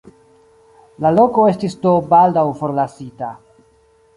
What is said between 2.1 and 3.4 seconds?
baldaŭ forlasita.